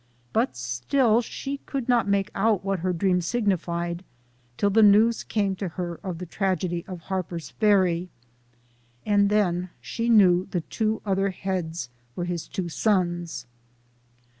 [0.33, 4.03] But still she could not make out what her dream signified,
[4.57, 8.09] till the news came to her of the tragedy of Harper's Ferry,
[9.05, 13.45] and then she knew the two other heads were his two sons.